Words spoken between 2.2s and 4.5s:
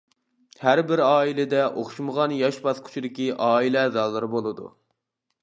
ياش باسقۇچىدىكى ئائىلە ئەزالىرى